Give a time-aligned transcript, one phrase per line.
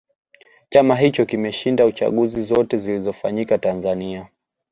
[0.69, 4.27] chama hicho kimeshinda chaguzi zote zilizofanyika tanzania